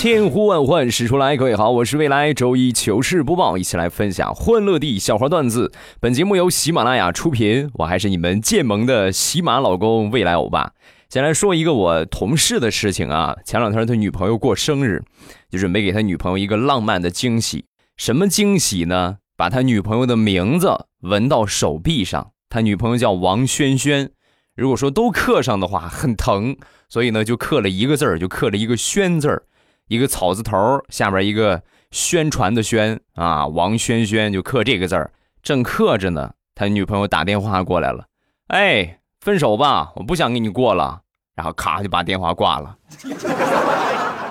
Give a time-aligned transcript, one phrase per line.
[0.00, 5.70] 千呼万唤始出来，各位好，我是未来周一糗事播报，一起来分享欢乐地笑话段子。
[6.00, 10.72] 本节目由喜马拉雅出品，我还是你们建盟的喜马老公未来欧巴。
[11.10, 15.02] 先来说一个我同事的事情啊，前两天他女朋友过生日，
[15.50, 17.66] 就准备给他女朋友一个浪漫的惊喜。
[17.98, 19.18] 什么惊喜呢？
[19.36, 22.30] 把他女朋友的名字纹到手臂上。
[22.48, 24.08] 他女朋友叫王轩轩，
[24.56, 26.56] 如果说都刻上的话很疼，
[26.88, 29.42] 所以呢就刻了一个字儿，就刻了一个轩字儿。
[29.90, 30.56] 一个草字头
[30.88, 35.10] 下边一个宣传的宣啊，王轩轩就刻这个字儿，
[35.42, 38.04] 正刻着呢，他女朋友打电话过来了，
[38.46, 41.00] 哎，分手吧，我不想跟你过了，
[41.34, 42.76] 然后咔就把电话挂了。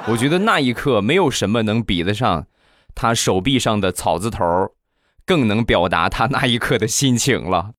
[0.07, 2.45] 我觉得那一刻没有什么能比得上
[2.95, 4.45] 他手臂上的草字头，
[5.25, 7.71] 更能表达他那一刻的心情了。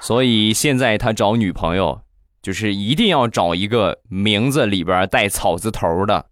[0.00, 2.03] 所以现在他找女朋友。
[2.44, 6.26] 就是一定要找一个名字里边带草字头的，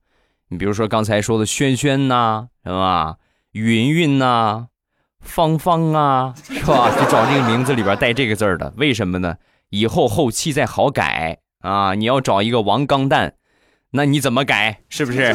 [0.48, 3.16] 你比如说刚才说的轩轩呐，是吧？
[3.52, 4.66] 云云呐，
[5.20, 6.90] 芳芳啊，是吧？
[6.90, 9.36] 就找这个名字里边带这个字的，为什么呢？
[9.70, 11.94] 以后后期再好改啊！
[11.94, 13.36] 你要找一个王钢蛋，
[13.92, 14.82] 那你怎么改？
[14.90, 15.34] 是不是？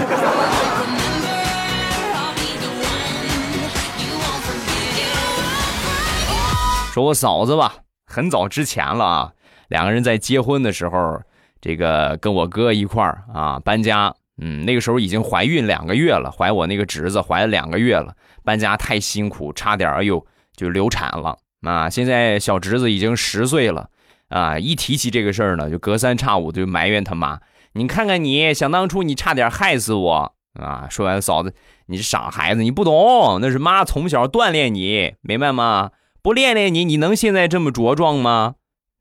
[6.94, 9.34] 说我嫂子吧，很早之前了啊。
[9.68, 11.22] 两个人在结婚的时候，
[11.62, 21.90] 这个跟我哥一块儿啊搬家，嗯，那个时候已经怀孕两个月了，怀我那个侄子怀了两个月了，搬家太辛苦，差点哎呦就流产了啊！
[21.90, 23.90] 现在小侄子已经十岁了
[24.30, 27.40] 啊，一提起这个事儿呢，就隔三差五就埋怨他妈
[27.74, 31.54] ：“你看看你，想当初你差点害死我啊！”说完，嫂子，
[31.88, 35.92] 你是傻孩子，你不懂，那是妈从小锻炼你，明白吗？
[36.22, 38.56] 不练练你，你能现在这么茁壮吗？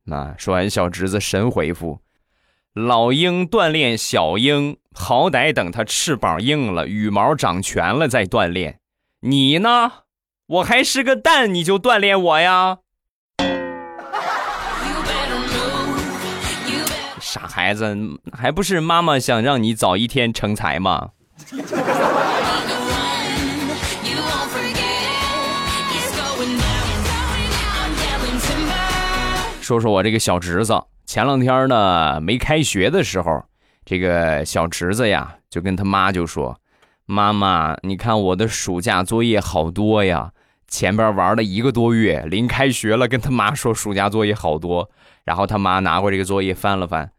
[0.09, 2.01] 那说完，小侄子神回复
[2.73, 8.79] ：“老鹰锻炼小鹰，好歹等它翅膀硬了，羽毛长全了再锻炼。
[9.23, 9.93] 你呢？
[10.47, 12.79] 我还是个蛋，你就锻炼我呀？
[17.21, 17.97] 傻孩子，
[18.33, 21.11] 还不是妈妈想让你早一天成才吗？”
[29.67, 33.43] 说说我这个小侄子，前两天呢没开学的时候，
[33.85, 36.57] 这个小侄子呀就跟他妈就说
[37.05, 40.31] ：“妈妈，你看我的暑假作业好多呀，
[40.69, 44.89] 前边玩了一个多月，临开学了，跟他妈说暑假作业好多。
[45.25, 47.11] 然后他妈拿过这个作业翻了翻，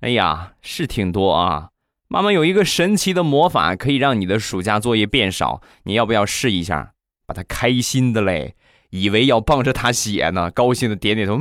[0.00, 1.68] 哎呀，是挺多啊。
[2.08, 6.92] 妈妈有一个神奇的魔法，可以让你的暑假作业变少，你要不要试一下？
[7.26, 8.54] 把他开心的嘞。”
[8.90, 11.38] 以为要帮着他写呢，高兴的点点头。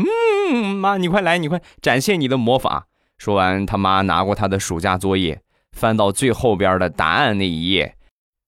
[0.52, 2.86] 嗯，妈，你快来，你快展现你的魔法。
[3.18, 5.42] 说完，他妈拿过他的暑假作业，
[5.76, 7.96] 翻到最后边的答案那一页，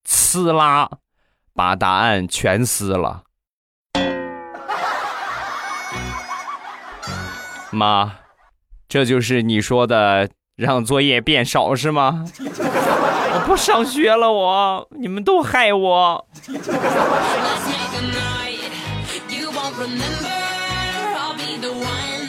[0.08, 0.88] 呲啦，
[1.54, 3.22] 把答案全撕了。
[7.70, 8.16] 妈，
[8.88, 12.24] 这就是你说的让作业变少是吗？
[12.38, 16.26] 我不上学了，我你们都害我。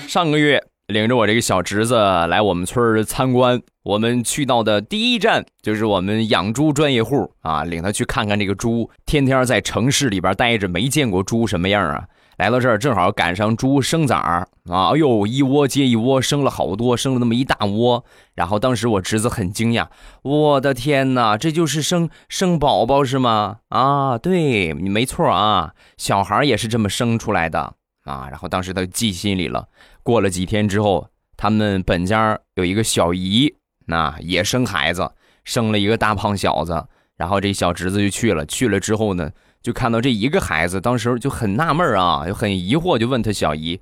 [0.07, 8.89] 上个月领着我这个小侄子来我们村参观，我们去到的第一站就是我们养猪专业户啊，领他去看看这个猪。
[9.05, 12.05] 天天在城市里边待着，没见过猪什么样啊。
[12.38, 18.03] 来到这儿正好赶上猪生崽儿啊，哎呦，一窝接一窝，生了好多，生了那么一大窝。
[18.33, 19.88] 然后当时我侄子很惊讶，
[20.23, 23.57] 我的天哪，这就是生生宝宝是吗？
[23.69, 27.75] 啊，对你没错啊，小孩也是这么生出来的
[28.06, 28.27] 啊。
[28.30, 29.68] 然后当时他就记心里了。
[30.01, 31.07] 过了几天之后，
[31.38, 33.53] 他们本家有一个小姨，
[33.85, 35.12] 那也生孩子，
[35.44, 36.85] 生了一个大胖小子。
[37.15, 39.30] 然后这小侄子就去了，去了之后呢？
[39.63, 43.80] 就看到这一个孩子，当时就很纳闷啊，就很疑惑，就问他小姨：“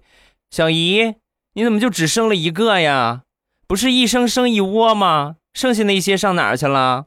[0.52, 1.16] 小姨，
[1.56, 3.24] 你怎么就只生了一个呀？
[3.68, 5.38] 不是一生生一窝吗？
[5.56, 7.06] 剩下那些上哪儿去了？”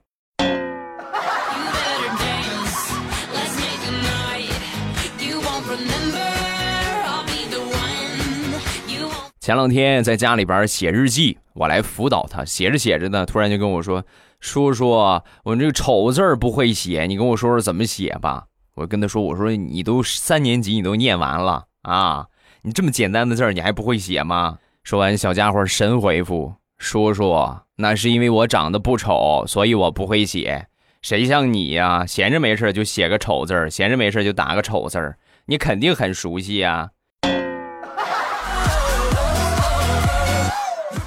[9.38, 14.04] 前两天在家里边写日记，我来辅导他，写着写着呢，突然就跟我说
[14.40, 22.26] ：“叔叔，我这个丑字不会写，你跟我说说怎么写吧。”我跟他说：“我说你都三年级，你都念完了啊，
[22.62, 27.32] 你这么简单的字儿你还不会写吗？”说完，小家伙神回复：“叔叔，
[27.76, 30.66] 那是因为我长得不丑，所以我不会写。
[31.02, 35.16] 谁像你呀，闲着没事就写个丑字儿，闲着没事就打个丑字儿，
[35.46, 36.90] 你肯定很熟悉呀。”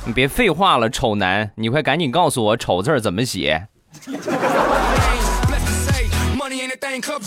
[0.05, 3.67] 你别废话了，丑男，你快赶紧告诉我丑字怎么写。
[6.79, 7.19] Thank you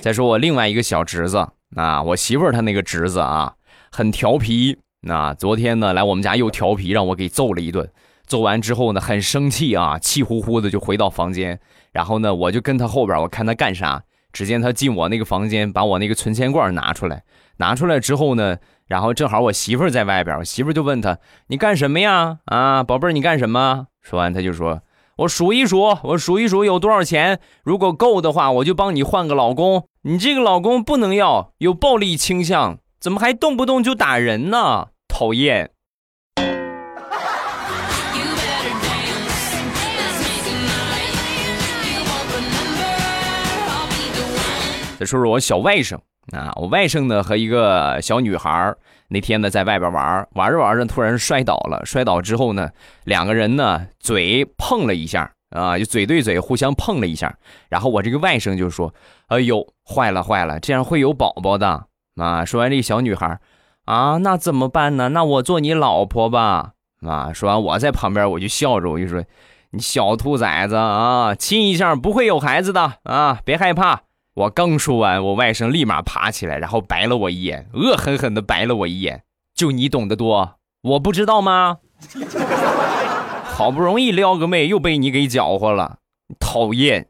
[0.00, 1.46] 再说我另外一个小侄子
[1.76, 3.54] 啊，我媳妇儿她那个侄子啊，
[3.90, 4.78] 很调皮。
[5.02, 7.90] 那昨天呢来我们家又调皮，让我给揍了一顿。
[8.26, 11.58] 揍完之后呢，很生气啊，气呼呼的就回到房间。
[11.92, 14.02] 然后呢，我就跟他后边，我看他干啥。
[14.32, 17.22] 只见他进我那个房间，把我那个存钱罐拿出来。
[17.58, 18.56] 拿出来之后呢。
[18.86, 21.18] 然后正好我媳妇儿在外边，我媳妇儿就问他
[21.48, 22.38] ：“你干什么呀？
[22.44, 24.80] 啊，宝贝儿，你干什么？”说完他就说
[25.20, 29.88] ：“我数一数，我数一数有多少钱，如果够的话，我就帮你换个老公。
[30.02, 34.88] 你这个老公不能要，有暴力倾向，怎么还动不动就打人呢？
[35.08, 35.70] 讨厌！”
[45.00, 45.96] 再说说我小外甥。
[46.32, 48.74] 啊，我外甥呢和一个小女孩
[49.08, 51.84] 那天呢在外边玩，玩着玩着突然摔倒了。
[51.84, 52.70] 摔倒之后呢，
[53.04, 57.36] 两个人呢嘴碰了一下啊，就嘴对嘴互相碰了一下。
[57.68, 58.92] 然后我这个外甥就说
[59.28, 61.86] ：“哎呦，坏了坏了，这样会有宝宝的。”
[62.20, 63.38] 啊，说完这小女孩
[63.84, 65.10] 啊，那怎么办呢？
[65.10, 66.72] 那我做你老婆吧。
[67.06, 69.22] 啊，说完我在旁边我就笑着我就说
[69.70, 74.00] ：“你小兔崽子啊，亲一下不会有孩子的啊，别害怕。”
[74.36, 79.22] 我刚说完，我外甥立马爬起来，然后白了我一眼，恶狠狠地白了我一眼。
[79.54, 81.78] 就你懂得多，我不知道吗？
[83.46, 86.00] 好不容易撩个妹，又被你给搅和了，
[86.38, 87.08] 讨厌！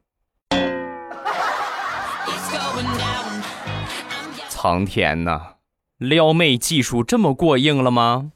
[4.49, 5.55] 苍天呐，
[5.99, 8.31] 撩妹技术这么过硬了吗？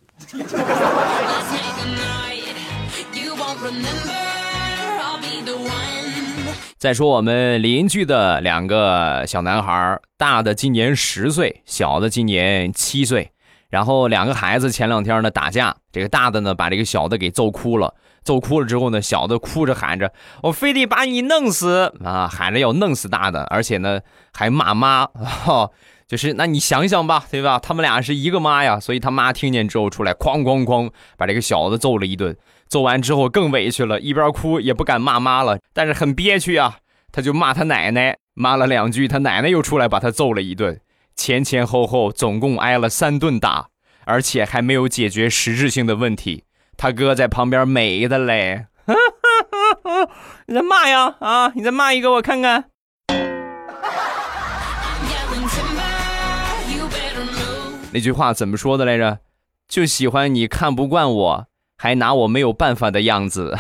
[6.81, 13.33] 再说我们邻居的两个小男孩，大的今年十岁，小的今年七岁。
[13.69, 17.93] 然后两个孩子前两天呢打架，这个大的呢把这个小的给揍哭了。
[18.25, 20.11] 揍哭了之后呢，小的哭着喊着
[20.43, 24.01] ：“我非得把你弄死啊！”喊着要弄死大的，而且呢
[24.33, 25.07] 还骂妈。
[26.09, 27.59] 就是那你想想吧，对吧？
[27.59, 32.35] 他们俩是一个妈呀，所以他妈听见之后出来，哐哐哐把这个小子揍了一顿。
[32.71, 36.77] 揍完之后更委屈了，一边哭也不敢骂妈了，但是很憋屈啊，
[37.11, 40.81] 他就骂他奶奶，骂了两句，他奶奶又出来把他揍了一顿，
[41.17, 43.71] 前前后后总共挨了三顿打，
[44.05, 46.45] 而且还没有解决实质性的问题。
[46.77, 48.67] 他哥在旁边美的嘞，
[50.47, 52.67] 你再骂呀啊，你再骂一个我看看。
[57.93, 59.19] 那句话怎么说的来着？
[59.67, 61.50] 就喜欢你看不惯我。
[61.83, 63.57] 还拿我没有办法的样子。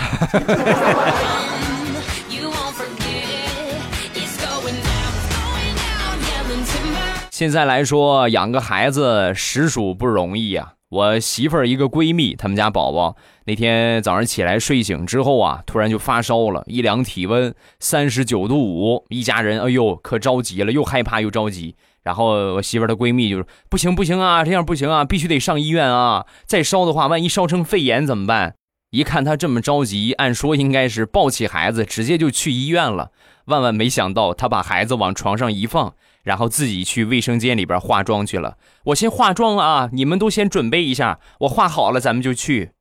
[7.31, 10.75] 现在来说，养个孩子实属不容易呀。
[10.91, 21.75] 我媳妇儿一个闺蜜，他们家宝宝那天早上起来睡醒之后啊，突然就发烧了，一量体温三十九度五，一家人哎呦可着急了，又害怕又着急。
[22.11, 26.27] 然后我媳妇儿的闺蜜就说：“不行不行啊，这样不行啊，必须得上医院啊！
[26.45, 28.57] 再烧的话，万一烧成肺炎怎么办？”
[28.91, 33.13] 一看她这么着急，按说应该是抱起孩子直接就去医院了。
[33.45, 38.57] 万万没想到，她把孩子往床上一放，然后自己去卫生间里边化妆去了。
[38.87, 42.73] 我先化妆啊，你们都先准备一下，我化好了咱们就去。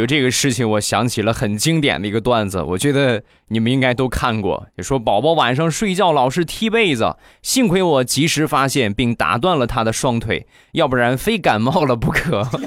[0.00, 4.66] 有这个事情，我想起了很经典的一个段子，我觉得你们应该都看过。
[4.74, 12.48] 就说宝宝晚上睡觉老是踢被子，幸亏我及时发现并打断了他的双腿，要不然非感冒了不可。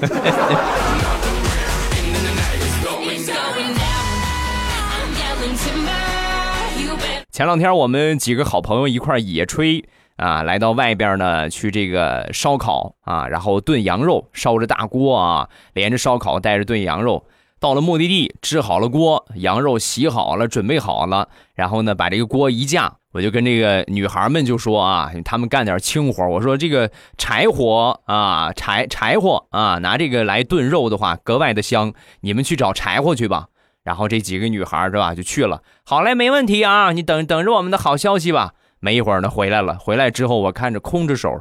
[7.32, 9.82] 前两天我们几个好朋友一块野炊。
[10.16, 17.24] 啊，来到外边呢，去这个烧烤啊，然后炖羊肉，烧着大锅啊，连着烧烤带着炖羊肉。
[17.60, 33.46] 到了目的地，支好了锅，羊肉洗好了，准备好了，然后呢，把这个锅一架，我就跟这个女孩们就说啊，他们干点轻活，我说这个柴火啊，柴柴火啊，拿这个来炖肉的话格外的香，你们去找柴火去吧。
[33.82, 35.62] 然后这几个女孩是吧，就去了。
[35.84, 38.52] 好嘞，没问题啊，你等等着我们的好消息吧。
[38.84, 39.78] 没一会儿呢，回来了。
[39.78, 41.40] 回来之后，我看着空着手，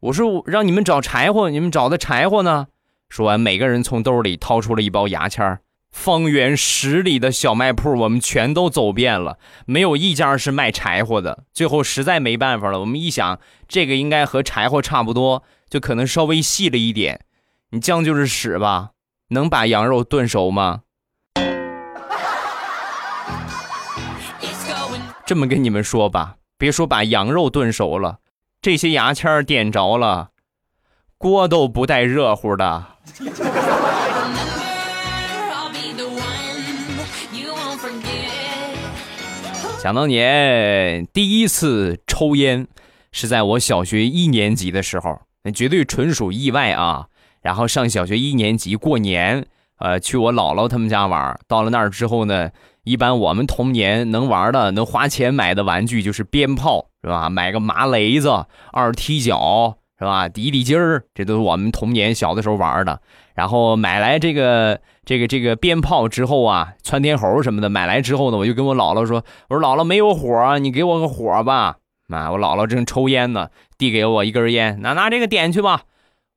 [0.00, 2.68] 我说让你们找柴火，你们找的柴火呢？
[3.10, 5.60] 说完，每个人从兜里掏出了一包牙签儿。
[5.90, 11.44] 方圆十里的小卖铺，我们全都走遍了，没有一家是卖柴火的。
[11.52, 17.26] 最后实在没办法了，我们一想，这个应该和柴火差不多，就可能稍微细了一点。
[17.72, 18.92] 你将就是屎吧，
[19.28, 20.80] 能把羊肉炖熟吗？
[25.26, 28.18] 这么跟你们说吧，别说把羊肉炖熟了，
[28.60, 30.28] 这些牙签点着了，
[31.16, 32.84] 锅都不带热乎的。
[39.78, 42.68] 想当年第一次抽烟
[43.10, 47.06] 是在我小学一年级的时候，那绝对纯属意外啊！
[47.40, 49.46] 然后上小学一年级过年，
[49.78, 51.40] 呃，去我姥姥他们家玩。
[51.48, 52.50] 到了那儿之后呢，
[52.82, 57.28] 一般我们童年能玩的、能花钱买的玩具就是鞭炮，是吧？
[57.28, 60.28] 买个麻雷子、二踢脚，是吧？
[60.28, 63.00] 滴滴筋儿，这都是我们童年小的时候玩的。
[63.34, 71.76] 然后买来这个这个这个鞭炮之后啊，窜天猴什么的买来之后呢，我就跟我姥姥说：“我说姥姥没有火，你给我个火吧。”
[72.12, 75.82] 啊，我姥姥正抽烟呢，递给我一根烟，拿拿这个点去吧。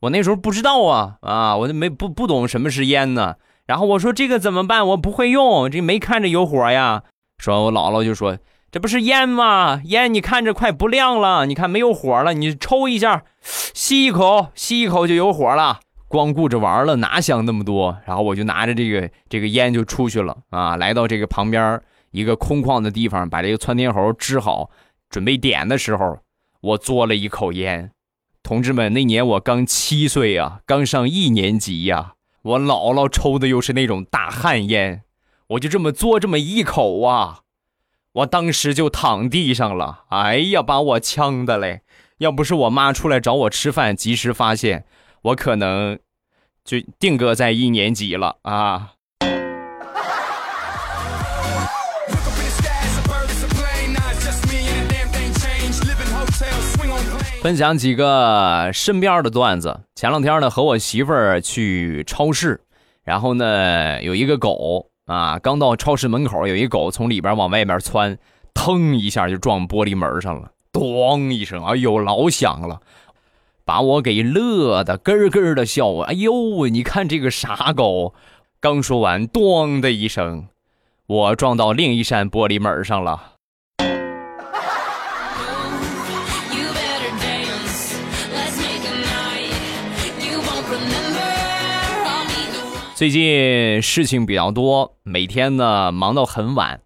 [0.02, 3.36] 我那时候不知道啊啊，我就没不不懂什么是烟呢。
[3.66, 4.86] 然后我说这个怎么办？
[4.88, 7.04] 我不会用，这没看着有火呀。
[7.38, 8.38] 说我姥姥就说
[8.72, 9.82] ：“这不是烟吗？
[9.86, 17.98] 烟你看着快不亮了，你看没有火了，你抽一下，吸一口，吸一口就有火了。”光顾着玩了，哪想那么多？
[18.06, 24.70] 然后我就拿着这个这个烟就出去了啊，来到这个旁边一个空旷的地方，把这个窜天猴支好，
[25.10, 26.20] 准备点的时候，
[26.62, 27.90] 我嘬了一口烟。
[28.44, 32.14] 同志们，那年我刚七岁啊，刚上一年级呀。
[32.44, 35.04] 我姥姥抽的又是那种大旱烟，
[35.48, 37.42] 我就这么嘬这么一口啊，
[38.12, 40.04] 我当时就躺地上了。
[40.10, 41.82] 哎呀，把我呛的嘞！
[42.18, 44.86] 要不是我妈出来找我吃饭，及时发现。
[45.24, 45.98] 我可能
[46.66, 48.96] 就定格在一年级了啊！
[57.44, 59.82] 分享几个身边的段子。
[59.96, 62.62] 前两天呢，和我媳妇儿去超市，
[63.04, 68.18] 然后呢，有一个狗啊，刚到超市门口，有一狗从里边往外面窜，
[68.54, 72.80] 腾一下就撞玻璃门上了，咣一声，哎呦，老响了。
[73.66, 76.08] 把我给乐的咯咯的笑啊！
[76.08, 78.14] 哎呦，你看这个傻狗！
[78.62, 80.48] 刚说完，咣的一声，
[81.08, 83.33] 我撞到另一扇玻璃门上了。
[93.04, 96.80] 最近事情比较多，每天呢忙到很晚，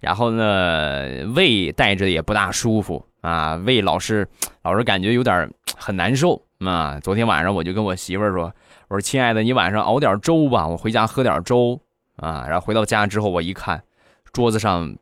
[0.00, 4.28] 然后呢胃带着也不大舒服啊，胃老是
[4.64, 5.50] 老是感觉有点。
[5.78, 7.00] 很难受啊！
[7.00, 8.52] 昨天晚上我就跟我媳妇儿说
[8.88, 11.80] ：“我说亲爱的，你晚上熬点粥吧，我回家喝点粥
[12.16, 13.82] 啊。”然后回到家之后，我一看，
[14.30, 14.94] 桌子上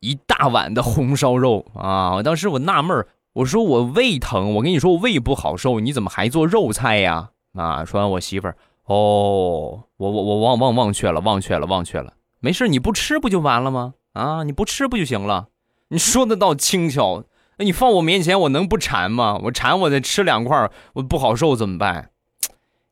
[0.00, 2.16] 一大碗的红烧肉啊！
[2.16, 7.30] 我当时我纳闷我说我胃疼，我跟你说我胃不好受，你怎么还做肉菜呀？
[7.54, 7.84] 啊！
[7.84, 12.14] 说完我媳妇儿，哦，我我我忘忘忘却了，忘却了，忘却了。
[12.40, 13.94] 没事，你不吃不就完了吗？
[14.12, 15.48] 啊，你不吃不就行了？
[15.88, 17.24] 你说的倒轻巧。
[17.58, 19.40] 那你放我面前，我能不馋吗？
[19.44, 22.10] 我馋，我再吃两块，我不好受怎么办？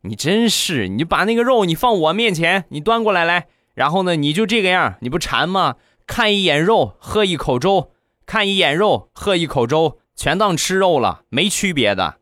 [0.00, 5.76] 你真是，你就把那个肉你放我面前，你端过来来，然后呢，你就这个样，你不馋吗？
[6.06, 7.90] 看一眼肉，喝一口粥；
[8.26, 12.16] 看一眼肉，喝一口粥，全当吃肉了，没区别的。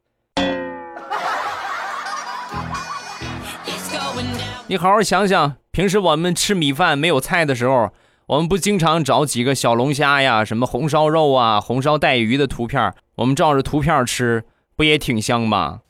[4.72, 7.90] 你好好想想，平时我们吃米饭没有菜的时候。
[8.24, 15.80] 我们不经常找几个小龙虾呀，什么红烧肉啊、红烧带鱼的图片，我们照着图片吃，不也挺香吗？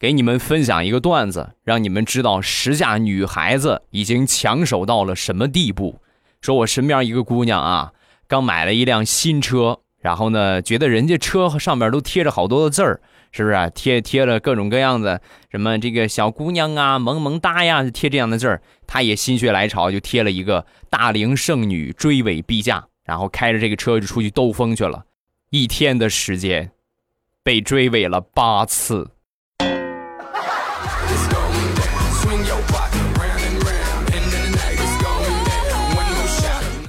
[0.00, 6.00] 给你们分享一个段子，让你们知道时下女孩子已经抢手到了什么地步。
[6.40, 7.92] 说我身边一个姑娘啊，
[8.26, 13.00] 刚买了一辆新车，然后呢，觉得人家车上面都贴着好多的字儿。
[13.32, 13.70] 是不是啊？
[13.70, 18.60] 贴贴了各种各样的什么这个小姑娘啊，萌萌哒呀，贴这样的字儿。
[18.88, 25.04] 他也心血来潮，就贴了一个大龄剩女追尾必驾，然后开着这个车就出去兜风去了。
[25.50, 26.72] 一天的时间，
[27.44, 29.10] 被追尾了八次。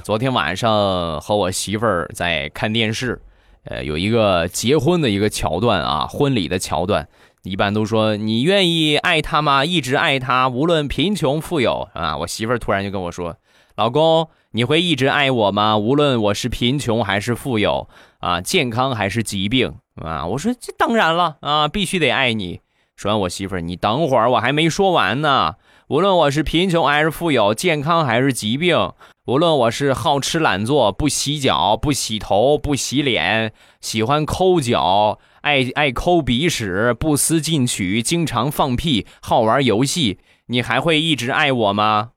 [0.02, 3.22] 昨天晚上和我媳妇儿在看电视。
[3.64, 7.06] 呃，有一个结婚的一个桥段啊，婚礼的桥段，
[7.44, 9.64] 一般都说你愿意爱他吗？
[9.64, 12.16] 一直爱他，无论贫穷富有啊。
[12.16, 13.36] 我媳妇儿突然就跟我说
[13.76, 15.78] ：“老公，你会一直爱我吗？
[15.78, 20.26] 无论我是贫穷还是富有啊，健康还是疾病啊？
[20.26, 22.60] 我说这当然了啊，必须得爱你。
[22.96, 25.54] 说完我媳妇儿，你等会儿，我还没说完呢。
[25.92, 28.94] 无论我是贫穷还是富有，健康还是疾病，
[29.26, 42.12] 无论我是好吃懒做、不洗脚、不洗头、不洗脸、喜欢抠脚、爱爱抠鼻屎、不思进取、经常放屁、好玩游戏，你还会一直爱我吗？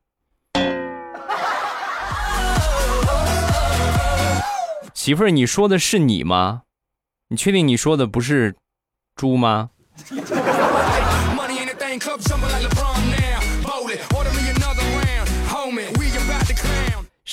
[4.93, 6.61] 媳妇儿，你说的是你吗？
[7.27, 8.55] 你确定你说的不是
[9.17, 9.71] 猪吗？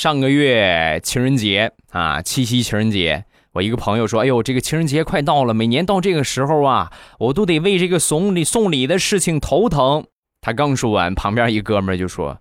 [0.02, 10.04] 上个月情人节啊，七夕情人节，我一个朋友说：“哎呦，这个情人节快到了，每年到这个时候啊，我都得为这个送礼送礼的事情头疼。”
[10.42, 12.38] 他刚说完，旁边一哥们就说：“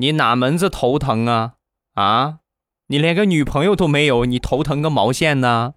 [0.00, 1.56] 你哪门子头疼啊？
[1.92, 2.36] 啊，
[2.86, 5.74] 你连个女朋友都没有，你头疼个毛线呢？”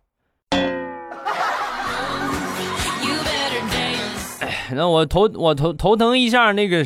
[4.74, 6.86] 那我头我头头疼一下，那个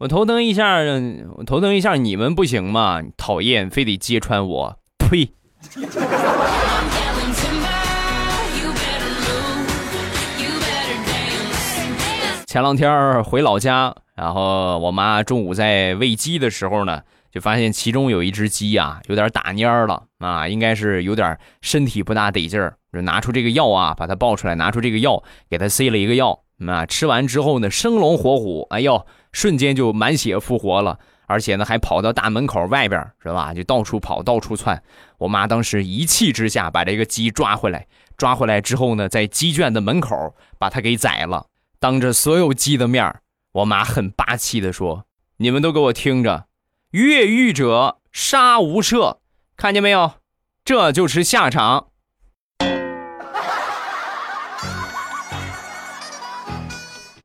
[0.00, 0.78] 我头疼一下，
[1.36, 3.02] 我头疼一下，你们不行吗？
[3.18, 5.30] 讨厌，非得揭穿我，呸！
[12.46, 26.40] 前两天回老家，然后我妈中午在喂鸡的时候呢，就发现其中有一只鸡啊，有点打蔫了啊，应该是有点身体不大得劲儿，就拿出这个药啊，把它抱出来，拿出这个药给它塞了一个药。
[26.62, 33.54] 那吃完之后呢，生龙活虎，哎呦，瞬间就满血复活了，而且呢还跑到大门口外边，是吧？
[33.54, 34.82] 就到处跑，到处窜。
[35.18, 37.86] 我妈当时一气之下把这个鸡抓回来，
[38.18, 41.46] 抓回来之后呢，在鸡圈的门口把它给宰了，
[41.78, 43.20] 当着所有鸡的面
[43.52, 45.06] 我妈很霸气的说
[45.38, 46.44] ：“你们都给我听着，
[46.90, 49.16] 越狱者杀无赦，
[49.56, 50.12] 看见没有？
[50.64, 51.88] 这就是下场。”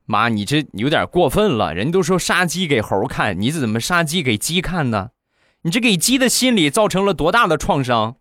[0.05, 1.73] 妈，你这有点过分了。
[1.73, 5.09] 人都说杀鸡给猴看，你怎么杀鸡给鸡看呢？
[5.63, 8.15] 你这给鸡的心理造成了多大的创伤？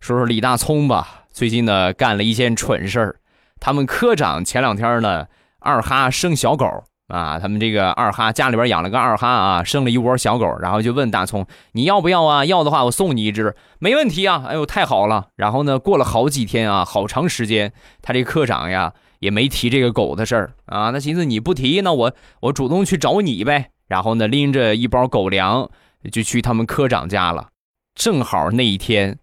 [0.00, 3.16] 说说李大聪吧，最近呢干了一件蠢事儿。
[3.58, 5.26] 他们科长前两天呢
[5.60, 6.84] 二哈生小狗。
[7.12, 12.46] 啊，他们这个二哈家里边养了个二哈啊，生了一窝小狗，然后就问大葱你要不要啊？
[12.46, 14.44] 要的话我送你一只，没问题啊！
[14.48, 15.26] 哎呦，太好了！
[15.36, 20.88] 然后呢，过了好几天啊，好长时间，他这科长呀也没提这个狗的事儿啊。
[20.88, 23.68] 那寻思你不提，那我我主动去找你呗。
[23.88, 25.68] 然后呢，拎着一包狗粮
[26.10, 27.48] 就去他们科长家了。
[27.94, 29.18] 正好那一天，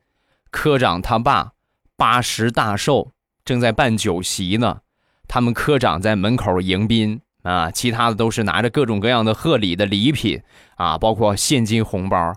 [0.51, 1.53] 科长他爸
[1.97, 3.09] 八十大寿，
[3.43, 4.81] 正在办酒席呢，
[5.27, 7.21] 他们科长在门口迎宾。
[7.43, 10.41] 啊，其他的都是拿着各种各样的贺礼的礼品
[10.75, 12.33] 啊，包括现金红包，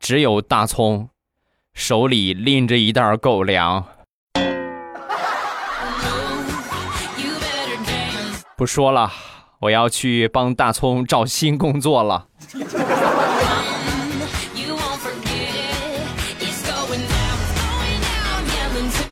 [0.00, 1.08] 只有大葱
[1.72, 3.84] 手里拎着一袋狗粮。
[8.56, 9.12] 不说了，
[9.60, 12.26] 我要去帮大葱找新工作了。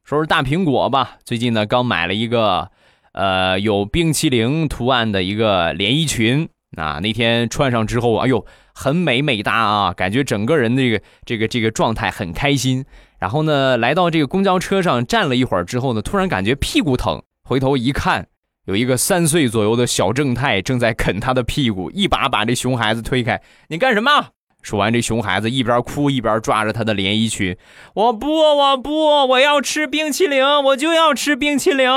[0.04, 2.70] 说说大苹果吧，最近呢刚买了一个。
[3.12, 12.84] 呃，有冰淇淋图案的一个连衣裙啊，那天穿上之后，哎呦，很美美哒啊，感觉整个人这个这个这个状态很开心。
[13.18, 18.26] 然后呢，来到这个公交车上站了一会儿之后呢，突然感觉屁股疼，回头一看，
[18.64, 24.30] 有一个三岁左右的小正太正在啃他的屁股，一把把这熊孩子推开，你干什么？
[24.62, 27.56] 说完，这熊孩子一边哭一边抓着他的连衣裙，
[27.94, 31.88] 我不，我不，我要吃冰淇淋，我就要吃冰淇淋。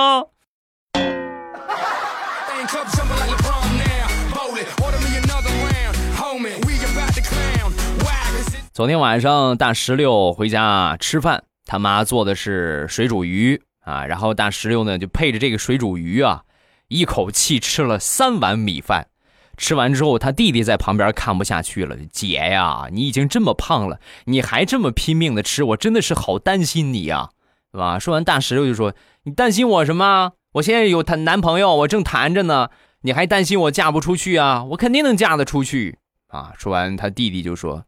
[8.73, 16.43] 昨天晚上大石榴回家吃饭，他妈做的是水煮鱼啊，然后大石榴呢就配着这个水煮鱼啊，
[16.89, 19.07] 一口气吃了三碗米饭。
[19.55, 27.29] 吃完之后，他弟弟在旁边看不下去了：“姐呀，你已经这么胖了，你还这么拼命的吃，我真的是好担心你呀，
[27.71, 32.69] 是吧？”说完，大石榴就说：“你担心我什么？”我现在有谈男朋友，我正谈着呢，
[33.01, 34.63] 你还担心我嫁不出去啊？
[34.69, 35.97] 我肯定能嫁得出去
[36.29, 36.53] 啊！
[36.57, 37.83] 说完，他弟弟就说：“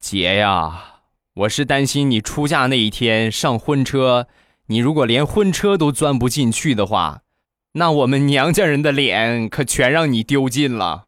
[0.00, 1.02] 姐呀，
[1.34, 4.26] 我是担心你出嫁那一天上婚车，
[4.66, 7.20] 你如果连婚车都钻不进去的话，
[7.74, 11.04] 那我们娘家人的脸可全让你丢尽了。”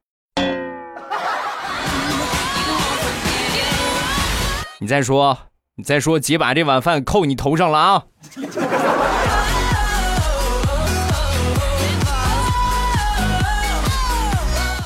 [4.78, 5.36] 你再说，
[5.74, 8.04] 你再说，姐把这碗饭扣你头上了啊！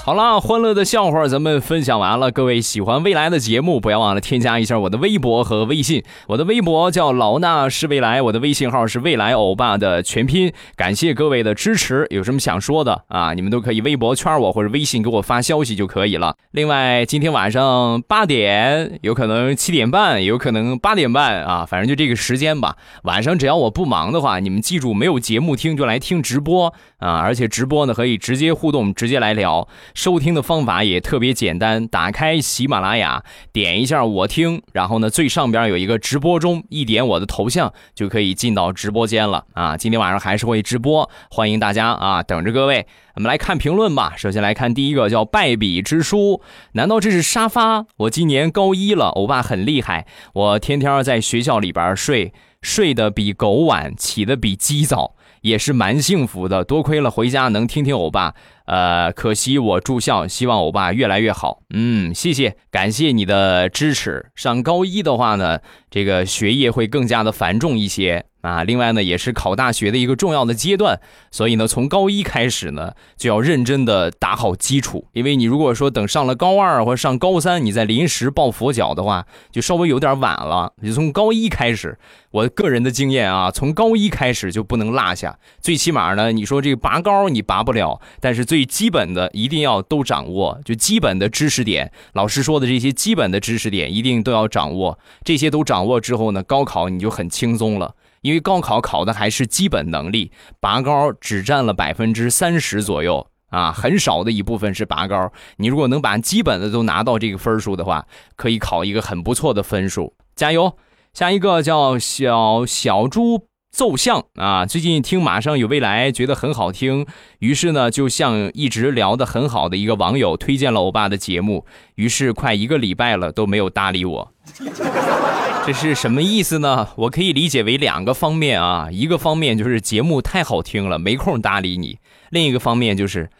[0.07, 2.31] 好了，欢乐的笑话咱们分享完了。
[2.31, 6.05] 各位喜欢未来的节目，不要忘了添加一下我的微博和微信。
[6.29, 10.53] 我的微博叫老衲是未来，我的微信号是未来欧巴的全拼。
[10.77, 13.35] 感谢各位的支持，有什么想说的啊？
[13.35, 16.37] 你们都可以微博圈我或者微信给我发消息就可以了。
[16.53, 22.77] 另外，今天晚上八点，有可能七点半，有可能八点半啊，反正就这个时间吧。
[23.03, 29.67] 晚上只要我不忙的话，你们记住没有节目听就来听直播啊，而且直播呢可以直接互动，直接来聊。
[29.97, 39.75] 收听的方法也特别简单，打开喜马拉雅，点一下我听，然后呢最上边有一个直播中，一点我的头像就可以进到直播间了啊！
[39.75, 42.87] 今天晚上还是会直播，欢迎大家啊，等着各位。
[43.15, 47.87] 我们来看评论吧，首先来看第一个叫败笔之书，难道这是沙发？
[47.97, 56.63] 我今年高一了，欧巴很厉害，我天天在学校里边睡，睡得比狗晚，起得比鸡早，也是蛮幸福的。
[56.63, 58.35] 多亏了回家能听听欧巴。
[58.67, 61.63] 呃，可惜我住校，希望欧巴越来越好。
[61.75, 64.27] 嗯，谢谢，感谢你的支持。
[64.35, 68.65] 上高一的话呢，这个学业会更加的繁重一些啊。
[68.65, 70.99] 另外呢，也是考大学的一个重要的阶段，
[71.31, 75.07] 所以呢，从高一开始呢，就要认真的打好基础。
[75.13, 80.73] 因为你如果说等上了高二或者上高三，你再临时抱佛脚的话，就稍微有点晚了。
[80.83, 81.97] 就从高一开始，
[82.33, 85.39] 我个人的经验啊，从高一开始就不能落下。
[85.61, 94.99] 最起码呢，你说这个拔高你拔不了，但是最最基本的一定要都掌握，就基本的知识点，老师说的这些基本的知识点一定都要掌握。
[95.23, 97.95] 这些都掌握之后呢，高考你就很轻松了，
[98.27, 105.33] 因为高考考的还是基本能力，拔高只占了百分之三十左右啊，很少的一部分是拔高。
[105.59, 110.77] 你如果能把基本的都拿到这个分数的话，可以考一个很不错的分数，加油！
[111.15, 113.47] 下一个叫小小猪。
[113.69, 114.65] 奏相啊！
[114.65, 117.07] 最近听马上有未来，觉得很好听，
[117.41, 124.33] 于是呢，就向一直聊得很好的一个网友推荐了欧巴的节目，于是快一个礼拜了都没有搭理我，
[125.67, 126.89] 这是什么意思呢？
[126.97, 131.99] 我可以理解为两个方面啊，一个方面就是节目太好听了，没空搭理你；
[132.31, 133.31] 另一个方面就是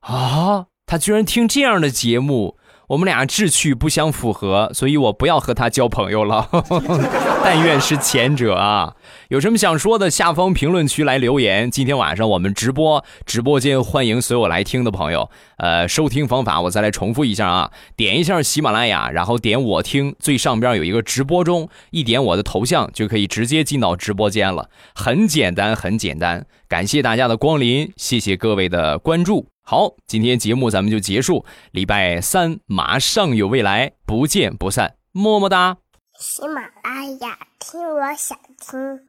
[0.00, 2.58] 啊，他居然听这样的节目。
[2.88, 6.46] 我们俩志趣不相符合，所以我不要和他交朋友了。
[7.44, 8.94] 但愿是前者啊！
[9.28, 11.68] 有什么想说的，下方评论区来留言。
[11.68, 15.28] 今天晚上我们直播，直播间欢迎所有来听的朋友。
[15.56, 24.68] 呃，收听方法我再来重复一下啊，点一下喜马拉雅，然后点我听，最上边有一个直播中，一点我的头像就可以直接进到直播间了。
[24.94, 26.46] 很简单，很简单。
[26.68, 29.48] 感谢大家的光临，谢谢各位的关注。
[29.64, 31.44] 好，今天节目咱们就结束。
[31.72, 35.81] 礼拜三马上有未来，不见不散，么么哒。
[36.22, 39.08] 喜马拉雅，听我想听。